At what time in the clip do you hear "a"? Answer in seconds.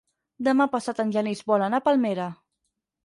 1.83-1.87